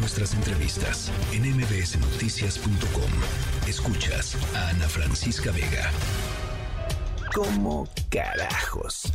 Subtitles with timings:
[0.00, 3.10] nuestras entrevistas en mbsnoticias.com.
[3.68, 5.90] Escuchas a Ana Francisca Vega.
[7.34, 9.12] ¿Cómo carajos?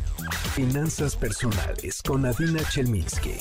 [0.54, 3.34] Finanzas personales con Adina Chelminsky.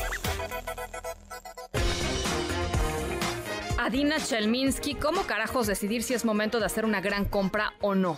[3.77, 8.17] Adina Chelminsky, ¿cómo carajos decidir si es momento de hacer una gran compra o no?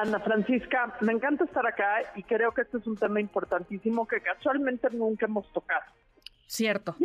[0.00, 4.22] Ana Francisca, me encanta estar acá y creo que este es un tema importantísimo que
[4.22, 5.84] casualmente nunca hemos tocado.
[6.48, 6.96] Cierto.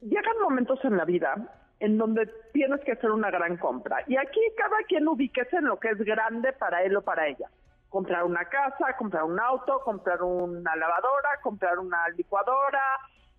[0.00, 1.36] Llegan momentos en la vida
[1.78, 5.78] en donde tienes que hacer una gran compra y aquí cada quien ubiquese en lo
[5.78, 7.50] que es grande para él o para ella.
[7.90, 12.82] Comprar una casa, comprar un auto, comprar una lavadora, comprar una licuadora,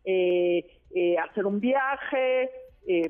[0.05, 0.63] eh,
[0.95, 2.49] eh, hacer un viaje,
[2.87, 3.09] eh,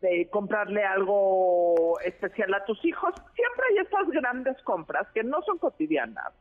[0.00, 3.14] de comprarle algo especial a tus hijos.
[3.34, 6.32] Siempre hay estas grandes compras que no son cotidianas,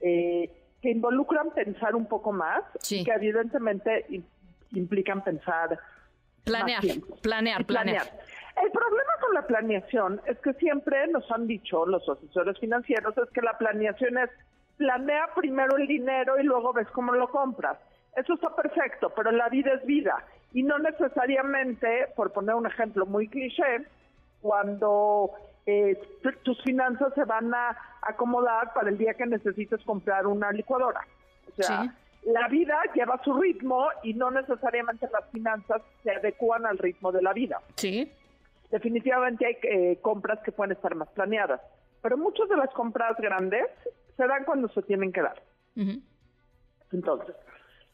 [0.00, 0.50] eh,
[0.80, 4.06] que involucran pensar un poco más, que evidentemente
[4.74, 5.78] implican pensar.
[6.44, 6.82] Planear,
[7.22, 8.06] planear, planear,
[8.62, 13.30] El problema con la planeación es que siempre nos han dicho los asesores financieros es
[13.30, 14.30] que la planeación es
[14.76, 17.78] planea primero el dinero y luego ves cómo lo compras.
[18.16, 23.06] Eso está perfecto, pero la vida es vida y no necesariamente, por poner un ejemplo
[23.06, 23.86] muy cliché,
[24.40, 25.30] cuando
[25.64, 25.98] eh,
[26.42, 31.06] tus finanzas se van a acomodar para el día que necesites comprar una licuadora.
[31.48, 36.78] O sea, la vida lleva su ritmo y no necesariamente las finanzas se adecuan al
[36.78, 37.60] ritmo de la vida.
[37.76, 38.10] Sí.
[38.70, 41.60] Definitivamente hay eh, compras que pueden estar más planeadas,
[42.00, 43.66] pero muchas de las compras grandes
[44.16, 45.42] se dan cuando se tienen que dar.
[46.92, 47.34] Entonces,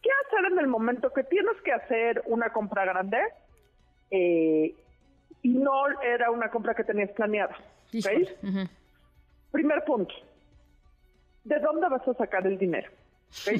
[0.02, 3.18] ¿Qué hacer en el momento que tienes que hacer una compra grande
[4.10, 4.74] eh,
[5.42, 7.56] y no era una compra que tenías planeada?
[7.92, 8.28] ¿Veis?
[9.50, 10.14] Primer punto.
[11.44, 12.90] ¿De dónde vas a sacar el dinero?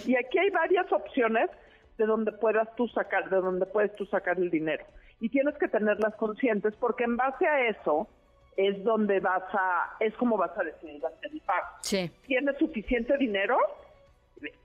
[0.07, 1.51] Y aquí hay varias opciones
[1.99, 4.85] de donde puedas tú sacar, de donde puedes tú sacar el dinero.
[5.21, 8.09] Y tienes que tenerlas conscientes porque en base a eso
[8.57, 11.67] es donde vas a, es como vas a decidir hacer el pago.
[11.83, 12.11] Sí.
[12.27, 13.59] ¿Tienes suficiente dinero?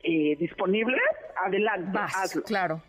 [0.03, 0.99] eh, disponible,
[1.43, 2.43] adelante, hazlo.
[2.43, 2.81] Claro.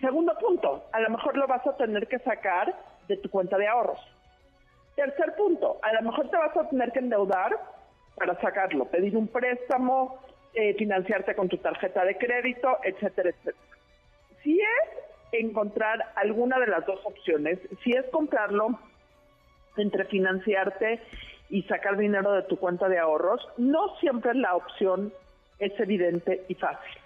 [0.00, 2.74] Segundo punto, a lo mejor lo vas a tener que sacar
[3.08, 4.00] de tu cuenta de ahorros.
[4.96, 7.52] Tercer punto, a lo mejor te vas a tener que endeudar
[8.14, 10.20] para sacarlo, pedir un préstamo,
[10.54, 13.56] eh, financiarte con tu tarjeta de crédito, etcétera, etcétera.
[14.42, 18.78] Si es encontrar alguna de las dos opciones, si es comprarlo
[19.76, 21.00] entre financiarte
[21.50, 25.12] y sacar dinero de tu cuenta de ahorros, no siempre la opción
[25.58, 27.00] es evidente y fácil.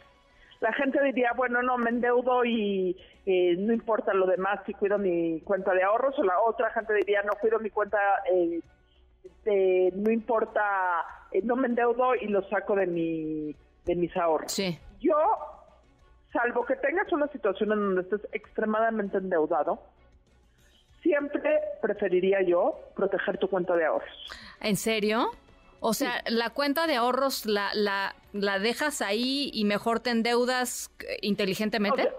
[0.60, 4.98] La gente diría, bueno, no, me endeudo y eh, no importa lo demás si cuido
[4.98, 7.98] mi cuenta de ahorros, o la otra gente diría, no cuido mi cuenta,
[8.32, 8.60] eh,
[9.94, 10.62] no importa,
[11.32, 14.52] eh, no me endeudo y lo saco de, mi, de mis ahorros.
[14.52, 14.78] Sí.
[15.00, 15.16] Yo,
[16.32, 19.80] salvo que tengas una situación en donde estés extremadamente endeudado,
[21.02, 24.10] siempre preferiría yo proteger tu cuenta de ahorros.
[24.60, 25.30] ¿En serio?
[25.80, 30.90] O sea, la cuenta de ahorros la, la, la dejas ahí y mejor te endeudas
[31.22, 32.10] inteligentemente.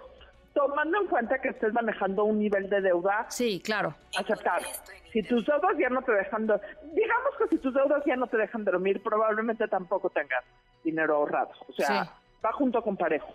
[0.59, 3.25] Tomando en cuenta que estés manejando un nivel de deuda.
[3.30, 3.96] Sí, claro.
[4.18, 4.68] Aceptable.
[5.14, 8.36] Si tus deudas ya no te dejan, digamos que si tus deudas ya no te
[8.36, 10.44] dejan dormir, probablemente tampoco tengas
[10.84, 11.52] dinero ahorrado.
[11.69, 12.12] O sea,
[12.44, 13.34] va junto con parejo.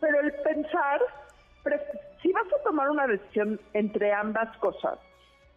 [0.00, 1.00] Pero el pensar,
[2.22, 4.98] si vas a tomar una decisión entre ambas cosas,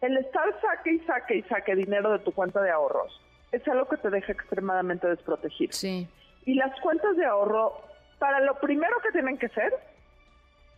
[0.02, 3.20] el estar saque y saque y saque dinero de tu cuenta de ahorros
[3.50, 5.72] es algo que te deja extremadamente desprotegido.
[5.72, 6.08] Sí.
[6.46, 7.82] Y las cuentas de ahorro,
[8.20, 9.74] para lo primero que tienen que ser,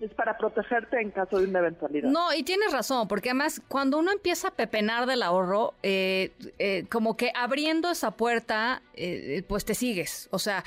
[0.02, 2.10] es para protegerte en caso de una eventualidad.
[2.10, 6.84] No, y tienes razón, porque además cuando uno empieza a pepenar del ahorro, eh, eh,
[6.90, 10.28] como que abriendo esa puerta, eh, pues te sigues.
[10.32, 10.64] O sea,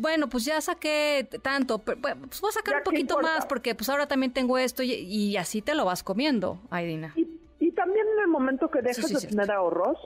[0.00, 4.06] bueno, pues ya saqué tanto, pues voy a sacar un poquito más porque pues ahora
[4.06, 7.12] también tengo esto y, así te lo vas comiendo, Aidina.
[7.16, 7.28] Y,
[7.60, 9.98] y también en el momento que dejas de tener ahorros,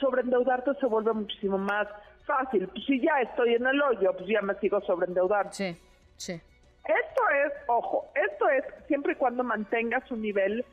[0.00, 1.86] sobreendeudarte se vuelve muchísimo más
[2.26, 2.68] fácil.
[2.68, 5.52] Pues si ya estoy en el hoyo, pues ya me sigo sobreendeudando.
[5.52, 5.76] Sí,
[6.16, 6.40] sí.
[6.86, 10.64] Esto es, ojo, esto es siempre y cuando mantengas un nivel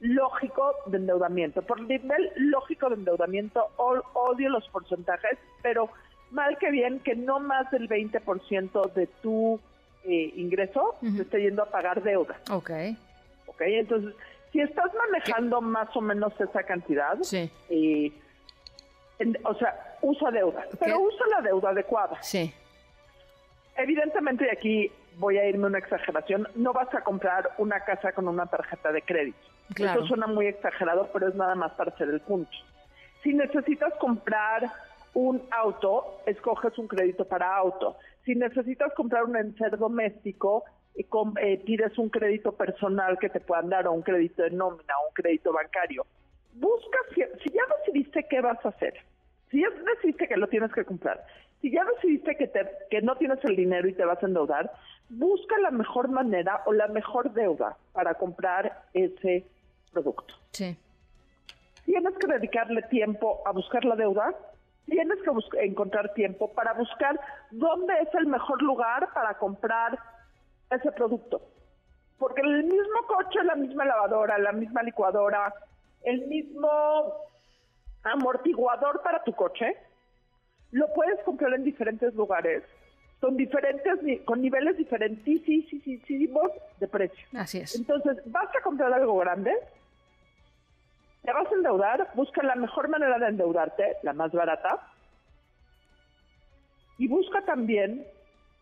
[0.00, 1.62] lógico de endeudamiento.
[1.62, 5.88] Por nivel lógico de endeudamiento, odio los porcentajes, pero
[6.30, 9.60] mal que bien que no más del 20% de tu
[10.04, 12.36] eh, ingreso se esté yendo a pagar deuda.
[12.50, 12.70] Ok.
[13.46, 14.14] Ok, entonces,
[14.50, 17.50] si estás manejando más o menos esa cantidad, sí.
[17.70, 18.12] eh,
[19.44, 22.20] o sea, usa deuda, pero usa la deuda adecuada.
[22.22, 22.52] Sí.
[23.76, 28.46] Evidentemente, aquí voy a irme una exageración, no vas a comprar una casa con una
[28.46, 29.38] tarjeta de crédito.
[29.74, 30.00] Claro.
[30.00, 32.50] Eso suena muy exagerado, pero es nada más para hacer el punto.
[33.22, 34.70] Si necesitas comprar
[35.14, 37.96] un auto, escoges un crédito para auto.
[38.24, 40.64] Si necesitas comprar un enser doméstico,
[40.94, 45.08] eh, pides un crédito personal que te puedan dar o un crédito de nómina o
[45.08, 46.04] un crédito bancario.
[46.54, 47.20] Busca, si,
[47.50, 48.94] ya decidiste qué vas a hacer,
[49.52, 51.24] si ya decidiste que lo tienes que comprar,
[51.60, 54.72] si ya decidiste que, te, que no tienes el dinero y te vas a endeudar,
[55.10, 59.44] busca la mejor manera o la mejor deuda para comprar ese
[59.92, 60.34] producto.
[60.52, 60.74] Sí.
[61.84, 64.34] Tienes que dedicarle tiempo a buscar la deuda,
[64.86, 67.20] tienes que encontrar tiempo para buscar
[67.50, 69.98] dónde es el mejor lugar para comprar
[70.70, 71.42] ese producto.
[72.18, 75.52] Porque el mismo coche, la misma lavadora, la misma licuadora,
[76.04, 76.70] el mismo
[78.04, 79.76] amortiguador para tu coche,
[80.70, 82.62] lo puedes comprar en diferentes lugares,
[83.20, 86.50] con diferentes, con niveles diferentísimos
[86.80, 87.26] de precio.
[87.34, 87.76] Así es.
[87.76, 89.52] Entonces, vas a comprar algo grande,
[91.22, 94.88] te vas a endeudar, busca la mejor manera de endeudarte, la más barata,
[96.98, 98.06] y busca también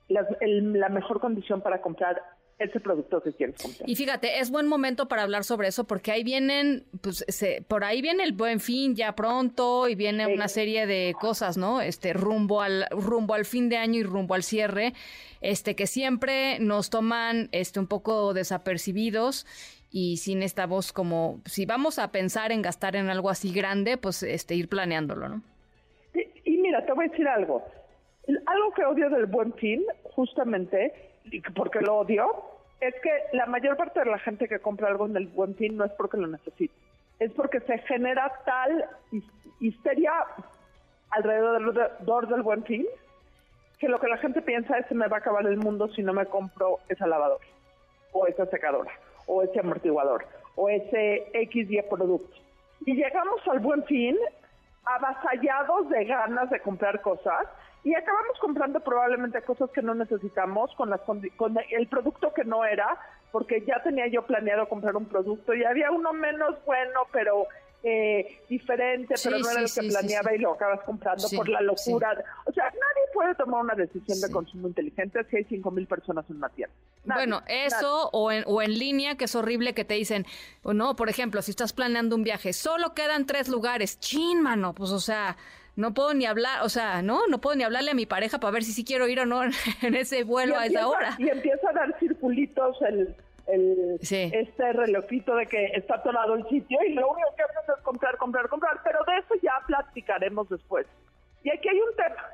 [0.08, 2.20] la mejor condición para comprar
[2.60, 3.88] ese producto que quieres comprar.
[3.88, 7.24] Y fíjate, es buen momento para hablar sobre eso porque ahí vienen, pues
[7.66, 11.80] por ahí viene el buen fin ya pronto y viene una serie de cosas, ¿no?
[11.80, 14.92] Este rumbo al rumbo al fin de año y rumbo al cierre,
[15.40, 19.46] este que siempre nos toman este un poco desapercibidos
[19.90, 23.96] y sin esta voz como si vamos a pensar en gastar en algo así grande,
[23.96, 25.42] pues este ir planeándolo, ¿no?
[26.44, 27.64] y mira, te voy a decir algo.
[28.46, 29.82] Algo que odio del buen fin,
[30.14, 31.09] justamente,
[31.54, 32.44] porque lo odio,
[32.80, 35.76] es que la mayor parte de la gente que compra algo en el buen fin
[35.76, 36.74] no es porque lo necesite,
[37.18, 38.86] es porque se genera tal
[39.60, 40.12] histeria
[41.10, 42.86] alrededor del buen fin
[43.78, 46.02] que lo que la gente piensa es que me va a acabar el mundo si
[46.02, 47.44] no me compro esa lavadora
[48.12, 48.90] o esa secadora
[49.26, 50.26] o ese amortiguador
[50.56, 52.36] o ese XY producto.
[52.84, 54.18] Y llegamos al buen fin
[54.84, 57.46] avasallados de ganas de comprar cosas
[57.84, 62.64] y acabamos comprando probablemente cosas que no necesitamos con, las, con el producto que no
[62.64, 62.98] era,
[63.32, 67.46] porque ya tenía yo planeado comprar un producto y había uno menos bueno, pero
[67.82, 72.12] eh, diferente, pero no era lo que planeaba y lo acabas comprando por la locura.
[72.44, 76.28] O sea, nadie puede tomar una decisión de consumo inteligente si hay cinco mil personas
[76.28, 76.74] en una tienda.
[77.04, 80.26] Bueno, eso o en, o en línea, que es horrible que te dicen,
[80.62, 83.98] o no, por ejemplo, si estás planeando un viaje, solo quedan tres lugares.
[84.00, 85.36] Chin, mano, pues o sea
[85.76, 88.52] no puedo ni hablar, o sea, no, no puedo ni hablarle a mi pareja para
[88.52, 89.42] ver si sí quiero ir o no
[89.82, 91.16] en ese vuelo a esa hora.
[91.18, 93.14] Y empieza a dar circulitos el,
[93.46, 97.82] el este relojito de que está atorado el sitio y lo único que haces es
[97.82, 100.86] comprar, comprar, comprar, pero de eso ya platicaremos después.
[101.42, 102.26] Y aquí hay un tema.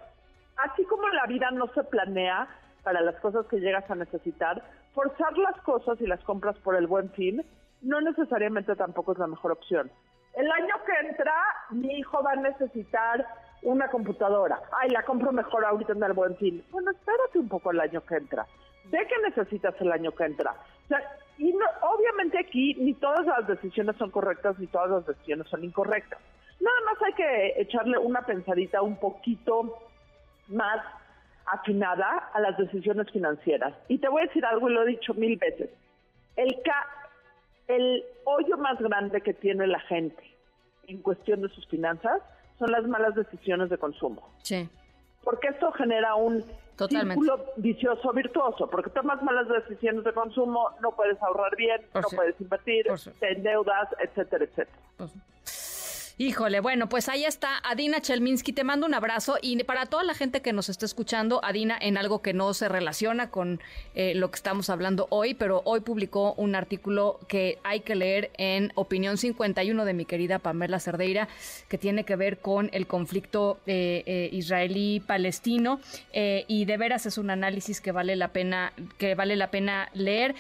[0.57, 2.49] Así como la vida no se planea
[2.87, 4.63] para las cosas que llegas a necesitar,
[4.95, 7.45] forzar las cosas y las compras por el buen fin
[7.83, 9.91] no necesariamente tampoco es la mejor opción.
[10.35, 11.35] El año que entra,
[11.71, 13.27] mi hijo va a necesitar
[13.63, 14.61] una computadora.
[14.81, 16.65] Ay, la compro mejor ahorita en el buen fin.
[16.71, 18.47] Bueno, espérate un poco el año que entra.
[18.85, 20.53] ¿De qué necesitas el año que entra?
[20.53, 21.01] O sea,
[21.39, 25.65] y no, obviamente aquí ni todas las decisiones son correctas ni todas las decisiones son
[25.65, 26.21] incorrectas.
[26.61, 29.77] Nada más hay que echarle una pensadita un poquito
[30.47, 30.81] más
[31.47, 33.75] afinada a las decisiones financieras.
[33.89, 35.71] Y te voy a decir algo y lo he dicho mil veces.
[36.37, 36.87] El, ca
[37.69, 40.23] el hoyo más grande que tiene la gente
[40.87, 42.23] en cuestión de sus finanzas
[42.59, 44.23] son las malas decisiones de consumo.
[44.43, 44.69] Sí.
[45.23, 46.45] Porque esto genera un
[46.89, 52.41] círculo vicioso virtuoso, porque tomas malas decisiones de consumo, no puedes ahorrar bien, no puedes
[52.41, 52.87] invertir,
[53.19, 54.79] te endeudas, etcétera, etcétera.
[56.19, 60.15] Híjole, bueno, pues ahí está Adina Chelminsky, te mando un abrazo y para toda la
[60.15, 63.61] gente que nos está escuchando, Adina, en algo que no se relaciona con
[63.95, 68.31] eh, lo que estamos hablando hoy, pero hoy publicó un artículo que hay que leer
[68.39, 71.29] en Opinión 51 de mi querida Pamela Cerdeira,
[71.69, 75.81] que tiene que ver con el conflicto eh, eh, israelí-palestino
[76.15, 80.35] y de veras es un análisis que vale la pena, que vale la pena leer,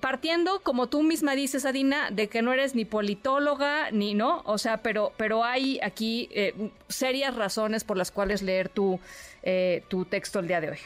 [0.00, 4.58] partiendo, como tú misma dices, Adina, de que no eres ni politóloga ni no, o
[4.58, 8.98] sea, pero pero, hay aquí eh, serias razones por las cuales leer tu,
[9.42, 10.78] eh, tu texto el día de hoy.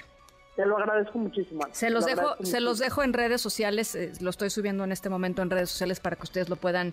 [0.56, 1.62] Te lo agradezco muchísimo.
[1.72, 5.08] Se los dejo, se los dejo en redes sociales, eh, lo estoy subiendo en este
[5.08, 6.92] momento en redes sociales para que ustedes lo puedan,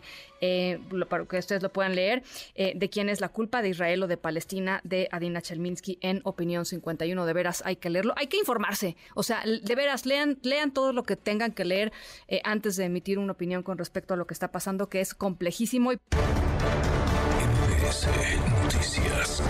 [1.09, 2.23] para que ustedes lo puedan leer,
[2.55, 6.63] de quién es la culpa de Israel o de Palestina de Adina Chelminsky en Opinión
[6.63, 7.25] 51.
[7.25, 8.95] De veras hay que leerlo, hay que informarse.
[9.13, 11.91] O sea, de veras lean, lean todo lo que tengan que leer
[12.45, 15.91] antes de emitir una opinión con respecto a lo que está pasando, que es complejísimo
[15.91, 15.99] y
[17.89, 19.41] Noticias.